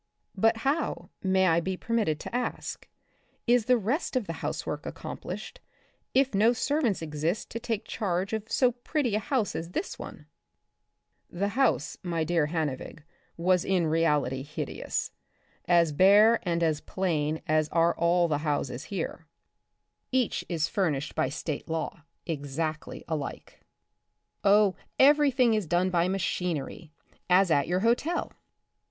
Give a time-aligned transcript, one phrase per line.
[0.45, 2.89] "But how, may I be permitted to ask,
[3.45, 5.59] is the rest of the housework accomplished,
[6.15, 9.99] if no ser vants exist to take charge of so pretty a house as this
[9.99, 10.25] one?
[10.79, 13.03] '* (The house, my dear Hannevig,
[13.37, 15.11] was in reality hideous,
[15.65, 19.27] as bare and as plain as are all the houses here.
[20.11, 23.59] Each is furnished by state law, exactly alike).
[24.43, 26.89] Oh, every thing is done by machinery,
[27.29, 28.31] as at your hotel.